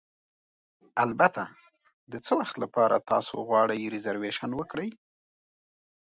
[1.03, 1.43] البته،
[2.11, 4.89] د څه وخت لپاره تاسو غواړئ ریزرویشن وکړئ؟